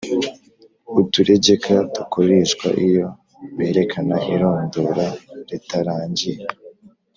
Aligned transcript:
uturegeka 1.01 1.73
dukoreshwa 1.95 2.67
iyo 2.87 3.07
berekana 3.57 4.17
irondora 4.33 5.07
ritarangiye, 5.49 6.45